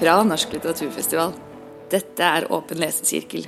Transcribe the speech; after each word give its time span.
fra 0.00 0.22
Norsk 0.24 0.54
litteraturfestival. 0.54 1.34
Dette 1.92 2.24
er 2.24 2.46
Åpen 2.52 2.78
lesesirkel. 2.80 3.44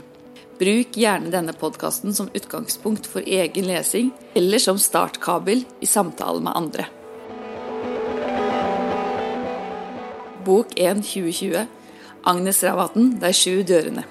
Bruk 0.60 0.98
gjerne 1.00 1.30
denne 1.32 1.54
podkasten 1.56 2.12
som 2.14 2.28
utgangspunkt 2.36 3.08
for 3.08 3.24
egen 3.24 3.64
lesing, 3.71 4.10
eller 4.36 4.60
som 4.60 4.78
startkabel 4.78 5.64
i 5.80 5.88
samtale 5.88 6.44
med 6.44 6.53
andre. 6.53 6.86
Bok 10.44 10.76
1 10.76 11.00
2020 11.06 11.64
Agnes 12.22 12.60
Ravatn, 12.64 13.14
De 13.22 13.32
sju 13.32 13.62
dørene. 13.62 14.04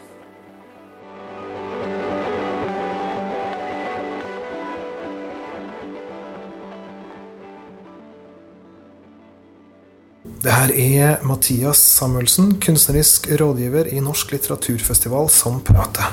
Det 10.22 10.54
her 10.54 10.70
er 10.70 11.24
Mathias 11.26 11.80
Samuelsen, 11.82 12.52
kunstnerisk 12.62 13.26
rådgiver 13.42 13.88
i 13.90 14.02
Norsk 14.06 14.36
litteraturfestival, 14.36 15.32
som 15.34 15.56
prater. 15.66 16.12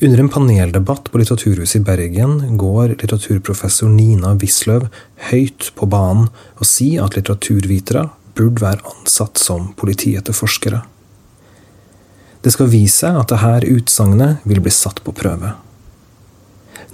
Under 0.00 0.22
en 0.22 0.30
paneldebatt 0.32 1.10
på 1.12 1.20
Litteraturhuset 1.20 1.82
i 1.82 1.84
Bergen 1.84 2.56
går 2.56 2.94
litteraturprofessor 2.94 3.92
Nina 3.92 4.32
Wisløw 4.40 4.88
høyt 5.28 5.68
på 5.76 5.88
banen 5.92 6.30
og 6.56 6.68
sier 6.68 7.04
at 7.04 7.18
litteraturvitere 7.18 8.06
burde 8.34 8.64
være 8.64 8.94
ansatt 8.94 9.36
som 9.40 9.74
politietterforskere. 9.76 10.80
Det 12.40 12.56
skal 12.56 12.72
vise 12.72 13.04
seg 13.04 13.20
at 13.20 13.36
dette 13.36 13.76
utsagnet 13.76 14.48
vil 14.48 14.64
bli 14.64 14.72
satt 14.72 15.04
på 15.04 15.12
prøve. 15.12 15.52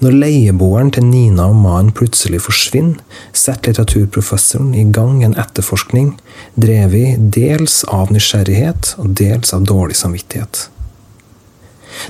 Når 0.01 0.15
leieboeren 0.17 0.89
til 0.97 1.05
Nina 1.05 1.51
og 1.51 1.59
mannen 1.61 1.93
plutselig 1.93 2.41
forsvinner, 2.47 3.03
setter 3.37 3.75
litteraturprofessoren 3.75 4.73
i 4.73 4.87
gang 4.89 5.21
en 5.27 5.37
etterforskning 5.37 6.15
drevet 6.57 7.27
dels 7.37 7.83
av 7.85 8.09
nysgjerrighet 8.15 8.95
og 9.03 9.11
dels 9.21 9.53
av 9.53 9.67
dårlig 9.69 9.99
samvittighet. 10.01 10.69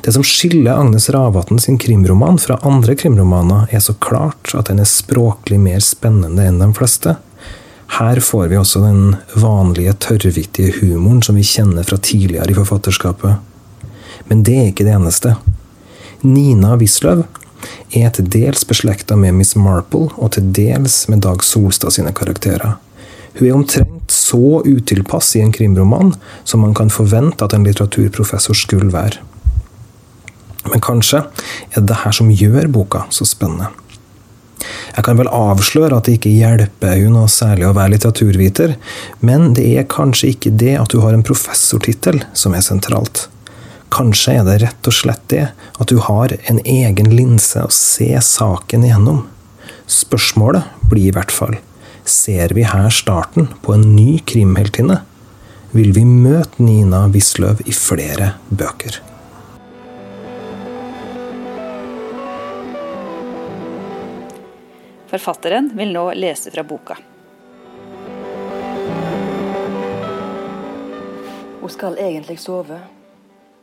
Det 0.04 0.14
som 0.14 0.22
skiller 0.22 0.78
Agnes 0.78 1.08
Ravatn 1.10 1.58
sin 1.58 1.80
krimroman 1.82 2.38
fra 2.38 2.60
andre 2.62 2.94
krimromaner, 2.94 3.66
er 3.74 3.82
så 3.82 3.96
klart 3.98 4.54
at 4.54 4.70
den 4.70 4.78
er 4.78 4.86
språklig 4.86 5.58
mer 5.58 5.82
spennende 5.82 6.46
enn 6.46 6.62
de 6.62 6.70
fleste. 6.76 7.16
Her 7.98 8.20
får 8.22 8.52
vi 8.52 8.60
også 8.60 8.84
den 8.84 9.16
vanlige 9.34 9.96
tørrvittige 10.06 10.76
humoren 10.78 11.24
som 11.26 11.34
vi 11.34 11.42
kjenner 11.42 11.82
fra 11.82 11.98
tidligere 11.98 12.52
i 12.52 12.58
forfatterskapet. 12.60 13.40
Men 14.30 14.44
det 14.46 14.58
er 14.60 14.70
ikke 14.70 14.86
det 14.86 14.94
eneste. 14.94 15.34
Nina 16.22 16.76
Wisløw 16.78 17.24
er 17.96 18.12
til 18.14 18.28
dels 18.30 18.64
beslekta 18.68 19.16
med 19.16 19.36
Miss 19.38 19.56
Marple, 19.56 20.08
og 20.16 20.32
til 20.36 20.52
dels 20.56 21.02
med 21.08 21.24
Dag 21.26 21.44
Solstad 21.44 21.96
sine 21.96 22.12
karakterer. 22.16 22.78
Hun 23.38 23.46
er 23.46 23.54
omtrent 23.54 24.10
så 24.10 24.62
utilpass 24.66 25.36
i 25.38 25.42
en 25.44 25.52
krimroman 25.54 26.14
som 26.44 26.64
man 26.64 26.74
kan 26.74 26.90
forvente 26.90 27.44
at 27.44 27.54
en 27.54 27.66
litteraturprofessor 27.66 28.58
skulle 28.58 28.90
være. 28.92 29.22
Men 30.70 30.82
kanskje 30.84 31.22
er 31.70 31.78
det 31.78 31.88
det 31.88 32.02
her 32.02 32.14
som 32.14 32.30
gjør 32.30 32.68
boka 32.72 33.06
så 33.14 33.24
spennende. 33.28 33.70
Jeg 34.96 35.06
kan 35.06 35.16
vel 35.16 35.30
avsløre 35.32 35.96
at 35.96 36.08
det 36.08 36.18
ikke 36.18 36.34
hjelper 36.34 36.98
hun 37.00 37.14
noe 37.16 37.30
særlig 37.32 37.68
å 37.68 37.74
være 37.76 37.94
litteraturviter, 37.94 38.74
men 39.24 39.54
det 39.56 39.64
er 39.78 39.88
kanskje 39.88 40.34
ikke 40.34 40.52
det 40.60 40.74
at 40.76 40.92
du 40.92 41.00
har 41.04 41.16
en 41.16 41.24
professortittel 41.24 42.20
som 42.36 42.56
er 42.56 42.66
sentralt. 42.66 43.28
Kanskje 44.00 44.32
er 44.38 44.46
det 44.46 44.52
rett 44.62 44.88
og 44.88 44.94
slett 44.96 45.24
det 45.28 45.42
at 45.52 45.90
du 45.90 45.98
har 46.00 46.32
en 46.48 46.58
egen 46.64 47.10
linse 47.12 47.60
å 47.60 47.68
se 47.68 48.06
saken 48.24 48.86
igjennom. 48.86 49.26
Spørsmålet 49.92 50.70
blir 50.88 51.10
i 51.10 51.12
hvert 51.12 51.32
fall 51.34 51.58
ser 52.08 52.54
vi 52.56 52.62
her 52.64 52.88
starten 52.96 53.50
på 53.60 53.74
en 53.74 53.82
ny 53.92 54.22
krimheltinne? 54.24 55.02
Vil 55.76 55.92
vi 55.92 56.06
møte 56.08 56.64
Nina 56.64 57.02
Wisløw 57.12 57.60
i 57.68 57.74
flere 57.76 58.30
bøker? 58.48 58.96
Forfatteren 65.10 65.68
vil 65.76 65.92
nå 65.92 66.06
lese 66.16 66.54
fra 66.54 66.64
boka. 66.64 66.96
Hun 71.60 71.76
skal 71.76 72.00
egentlig 72.00 72.38
sove 72.40 72.80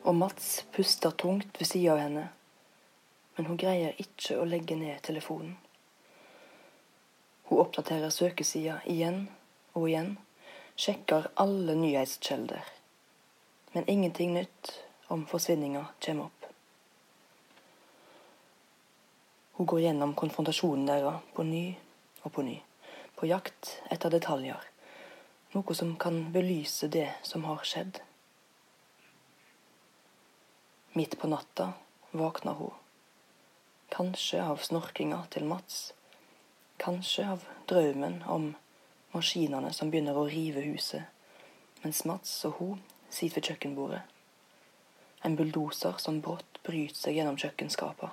og 0.07 0.16
Mats 0.16 0.66
puster 0.72 1.12
tungt 1.12 1.59
ved 1.59 1.68
sida 1.68 1.91
av 1.91 2.00
henne, 2.00 2.29
men 3.35 3.47
hun 3.50 3.59
greier 3.59 3.97
ikke 4.00 4.38
å 4.40 4.45
legge 4.47 4.78
ned 4.79 5.01
telefonen. 5.03 5.57
Hun 7.50 7.59
oppdaterer 7.66 8.13
søkesida 8.16 8.79
igjen 8.88 9.25
og 9.73 9.90
igjen, 9.90 10.13
sjekker 10.79 11.28
alle 11.35 11.75
nyhetskjelder. 11.75 12.63
Men 13.75 13.90
ingenting 13.91 14.34
nytt 14.38 14.72
om 15.12 15.28
forsvinninga 15.28 15.84
kommer 16.06 16.31
opp. 16.31 16.50
Hun 19.59 19.68
går 19.68 19.88
gjennom 19.89 20.16
konfrontasjonen 20.16 20.88
deres 20.88 21.24
på 21.35 21.44
ny 21.44 21.66
og 22.24 22.31
på 22.31 22.47
ny, 22.47 22.59
på 23.19 23.28
jakt 23.28 23.75
etter 23.91 24.13
detaljer, 24.13 24.59
noe 25.51 25.75
som 25.75 25.97
kan 26.00 26.29
belyse 26.31 26.88
det 26.95 27.09
som 27.28 27.44
har 27.50 27.66
skjedd. 27.68 28.00
Midt 30.97 31.19
på 31.19 31.28
natta 31.28 31.74
våkner 32.12 32.53
hun. 32.53 32.72
Kanskje 33.90 34.40
av 34.44 34.58
snorkinga 34.58 35.19
til 35.30 35.44
Mats. 35.46 35.94
Kanskje 36.78 37.25
av 37.30 37.44
drømmen 37.69 38.24
om 38.25 38.47
maskinene 39.13 39.69
som 39.78 39.91
begynner 39.94 40.18
å 40.18 40.24
rive 40.25 40.63
huset, 40.66 41.03
mens 41.84 42.02
Mats 42.09 42.31
og 42.50 42.57
hun 42.57 42.81
sitter 43.13 43.36
ved 43.38 43.52
kjøkkenbordet. 43.52 44.02
En 45.22 45.38
bulldoser 45.38 46.02
som 46.02 46.18
brått 46.25 46.57
bryter 46.66 46.97
seg 46.97 47.19
gjennom 47.19 47.38
kjøkkenskapet. 47.38 48.09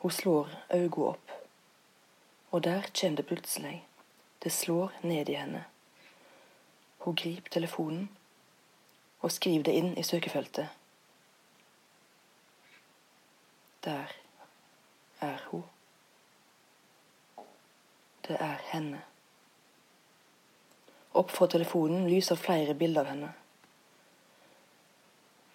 Hun 0.00 0.16
slår 0.22 0.54
øynene 0.70 1.10
opp, 1.10 1.34
og 2.56 2.64
der 2.64 2.88
kommer 2.88 3.20
det 3.20 3.28
plutselig. 3.34 3.82
Det 4.40 4.54
slår 4.62 4.96
ned 5.04 5.28
i 5.28 5.36
henne. 5.36 5.66
Hun 7.04 7.20
griper 7.20 7.58
telefonen 7.58 8.08
og 9.20 9.32
skriv 9.32 9.64
det 9.66 9.74
inn 9.74 9.94
i 9.98 10.02
søkefeltet. 10.06 10.68
Der 13.84 14.14
er 15.20 15.38
hun. 15.50 15.64
Det 18.28 18.36
er 18.40 18.58
henne. 18.72 19.00
Opp 21.18 21.30
fra 21.32 21.48
telefonen 21.50 22.06
lyser 22.10 22.36
flere 22.36 22.74
bilder 22.74 23.06
av 23.06 23.12
henne. 23.14 23.30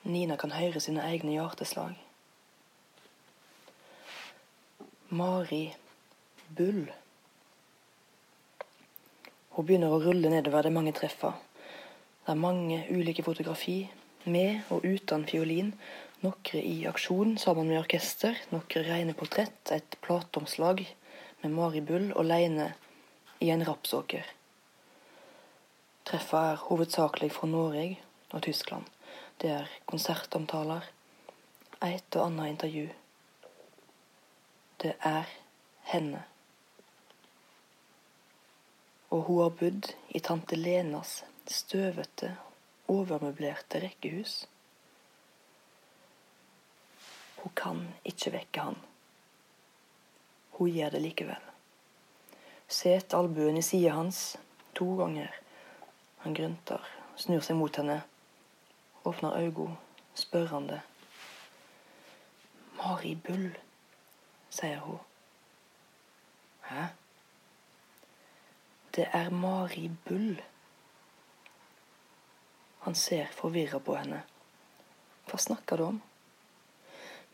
Nina 0.04 0.36
kan 0.36 0.52
høre 0.52 0.82
sine 0.84 1.06
egne 1.08 1.38
hjerteslag. 1.38 1.94
Mari 5.14 5.68
Bull. 6.58 6.88
Hun 9.54 9.66
begynner 9.70 9.94
å 9.94 10.02
rulle 10.02 10.32
nedover 10.34 10.66
de 10.66 10.74
mange 10.74 10.96
treffa. 10.98 11.36
Det 12.24 12.32
er 12.32 12.40
mange 12.40 12.86
ulike 12.90 13.24
fotografi, 13.24 13.92
med 14.26 14.62
og 14.72 14.86
uten 14.88 15.26
fiolin. 15.28 15.74
Noen 16.24 16.62
i 16.64 16.86
aksjon 16.88 17.36
sammen 17.38 17.68
med 17.68 17.82
orkester, 17.82 18.38
noen 18.54 18.86
rene 18.88 19.16
portrett, 19.20 19.60
et 19.76 19.98
plateomslag 20.06 20.86
med 21.44 21.52
Mari 21.52 21.82
Bull 21.84 22.14
alene 22.16 22.70
i 23.44 23.52
en 23.52 23.66
rapsåker. 23.68 24.24
Treffa 26.08 26.46
er 26.54 26.64
hovedsakelig 26.70 27.32
fra 27.36 27.52
Norge 27.52 27.98
og 28.32 28.42
Tyskland. 28.48 28.88
Det 29.42 29.52
er 29.52 29.78
konsertomtaler, 29.86 30.88
et 31.84 32.16
og 32.16 32.30
annet 32.30 32.54
intervju. 32.56 32.88
Det 34.80 34.96
er 35.04 35.28
henne. 35.92 36.24
Og 39.14 39.28
hun 39.28 39.44
har 39.44 39.54
bodd 39.60 39.92
i 40.10 40.20
tante 40.26 40.58
Lenas 40.58 41.20
støvete, 41.46 42.32
overmøblerte 42.90 43.82
rekkehus. 43.84 44.48
Hun 47.44 47.54
kan 47.56 47.84
ikke 48.08 48.32
vekke 48.34 48.64
han. 48.70 48.80
Hun 50.58 50.72
gjør 50.74 50.96
det 50.96 51.02
likevel. 51.04 51.50
Set 52.68 53.14
albuen 53.14 53.60
i 53.60 53.66
sida 53.66 53.94
hans 53.94 54.24
to 54.74 54.88
ganger. 54.98 55.30
Han 56.24 56.34
grynter, 56.34 56.82
snur 57.20 57.44
seg 57.46 57.60
mot 57.60 57.76
henne, 57.78 58.00
åpner 59.06 59.38
øynene, 59.38 59.78
spørrende. 60.16 60.80
Mari 62.80 63.14
Bull, 63.16 63.52
sier 64.50 64.80
hun. 64.88 65.00
Hæ? 66.72 66.88
Det 68.96 69.08
er 69.12 69.30
Mari 69.30 69.92
Bull. 70.06 70.42
Han 72.80 72.96
ser 72.96 73.32
forvirra 73.32 73.80
på 73.80 73.96
henne. 73.98 74.20
Hva 75.26 75.40
snakker 75.40 75.78
du 75.78 75.84
om? 75.86 76.02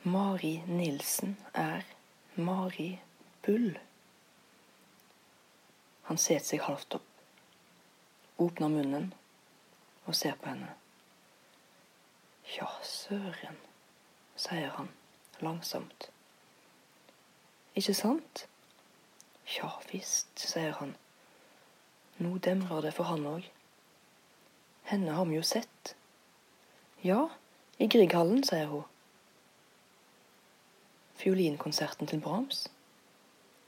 Mari 0.04 0.54
Nilsen 0.68 1.34
er 1.54 1.84
Mari 2.36 2.94
Bull. 3.44 3.74
Han 6.08 6.18
setter 6.18 6.46
seg 6.54 6.64
halvt 6.64 6.96
opp. 7.02 7.10
åpner 8.40 8.72
munnen 8.72 9.10
og 10.06 10.16
ser 10.16 10.40
på 10.40 10.54
henne. 10.54 10.72
Ja, 12.56 12.70
søren, 12.84 13.60
sier 14.40 14.72
han 14.78 14.88
langsomt. 15.44 16.08
Ikke 17.76 17.94
sant? 17.94 18.48
Ja 19.58 19.76
visst, 19.92 20.32
sier 20.40 20.72
han. 20.80 20.96
Nå 22.20 22.38
demrer 22.44 22.84
det 22.84 22.94
for 22.96 23.08
han 23.08 23.26
òg. 23.28 23.46
Henne 24.92 25.16
har 25.16 25.28
vi 25.30 25.38
jo 25.38 25.44
sett. 25.46 25.94
Ja, 27.04 27.30
i 27.80 27.88
Grieghallen, 27.88 28.44
sier 28.44 28.68
hun. 28.68 28.84
Fiolinkonserten 31.20 32.08
til 32.08 32.20
Brahms, 32.24 32.66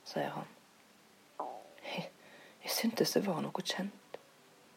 sier 0.07 0.31
han. 0.35 0.49
Jeg, 1.85 2.07
syntes 2.71 3.15
det 3.15 3.25
var 3.25 3.39
noe 3.43 3.63
kjent. 3.63 4.19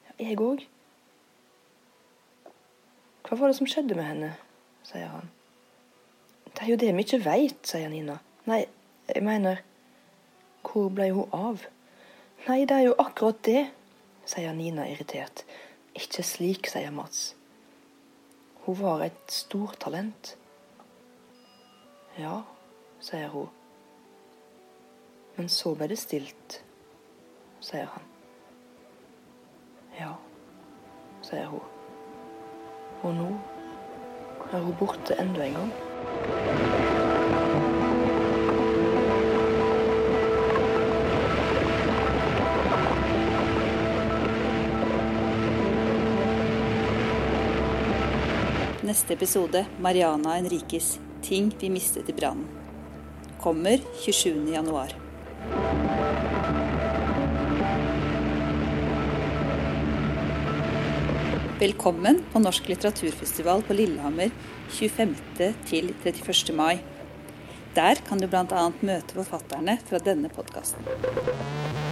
Ja, 0.06 0.15
jeg 0.19 0.38
òg. 0.43 0.65
Hva 3.25 3.38
var 3.41 3.50
det 3.50 3.59
som 3.59 3.70
skjedde 3.70 3.99
med 3.99 4.06
henne? 4.06 4.35
sier 4.85 5.09
han. 5.09 5.31
Det 6.44 6.62
er 6.62 6.70
jo 6.70 6.81
det 6.81 6.91
vi 6.94 7.05
ikke 7.06 7.23
veit, 7.25 7.61
sier 7.67 7.88
Nina. 7.91 8.19
Nei, 8.47 8.65
jeg 9.09 9.25
mener 9.25 9.62
Hvor 10.65 10.91
ble 10.93 11.11
hun 11.12 11.32
av? 11.32 11.65
Nei, 12.44 12.67
det 12.69 12.76
er 12.76 12.82
jo 12.91 12.96
akkurat 13.00 13.38
det, 13.46 13.61
sier 14.29 14.52
Nina 14.52 14.85
irritert. 14.91 15.46
Ikke 15.96 16.20
slik, 16.20 16.69
sier 16.69 16.93
Mats. 16.93 17.31
Hun 18.67 18.76
var 18.82 19.06
et 19.06 19.32
stortalent. 19.32 20.35
Ja, 22.20 22.43
sier 23.00 23.32
hun. 23.32 23.49
Men 25.38 25.49
så 25.49 25.73
ble 25.73 25.88
det 25.94 25.99
stilt, 26.02 26.61
sier 27.64 27.88
han. 27.94 28.06
Ja, 29.96 30.12
sier 31.25 31.49
hun. 31.49 31.64
Og 33.00 33.20
nå 33.23 33.32
er 34.52 34.61
hun 34.61 34.81
borte 34.85 35.17
enda 35.17 35.49
en 35.49 35.61
gang. 35.62 36.74
Neste 48.94 49.14
episode 49.14 49.67
Mariana 49.81 50.37
Henrikes 50.37 51.00
'Ting 51.23 51.56
vi 51.61 51.70
mistet 51.70 52.08
i 52.08 52.12
brannen'. 52.12 52.46
Kommer 53.41 53.81
27. 54.05 54.52
januar. 54.52 54.94
Velkommen 61.58 62.23
på 62.32 62.38
Norsk 62.38 62.69
litteraturfestival 62.69 63.62
på 63.62 63.75
Lillehammer 63.75 64.31
25. 64.70 65.17
til 65.67 65.94
31. 66.05 66.55
mai. 66.55 66.79
Der 67.75 67.99
kan 68.06 68.23
du 68.23 68.29
bl.a. 68.29 68.70
møte 68.81 69.19
forfatterne 69.19 69.79
fra 69.88 69.99
denne 69.99 70.31
podkasten. 70.31 71.83